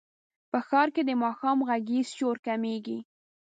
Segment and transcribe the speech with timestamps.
[0.51, 2.97] په ښار کې د ماښام غږیز شور کمېږي.